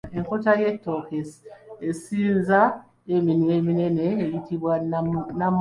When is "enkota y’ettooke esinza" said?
0.17-2.59